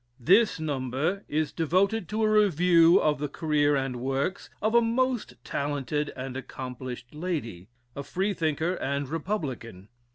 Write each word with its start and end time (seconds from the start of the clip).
This 0.19 0.59
number 0.59 1.23
is 1.27 1.51
devoted 1.51 2.09
to 2.09 2.23
a 2.23 2.27
review 2.27 2.99
of 2.99 3.19
the 3.19 3.27
career 3.29 3.75
and 3.75 3.97
works 4.01 4.49
of 4.59 4.73
a 4.73 4.81
most 4.81 5.35
talented 5.43 6.11
and 6.15 6.35
accomplished 6.35 7.13
lady 7.13 7.67
a 7.95 8.01
Freethinker 8.01 8.73
and 8.77 9.07
Republican. 9.07 9.89